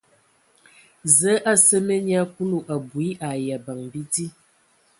[1.17, 4.25] Zəə a seme nyia Kulu abui ai abəŋ bidi.